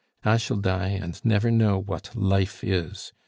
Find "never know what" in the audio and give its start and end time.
1.23-2.15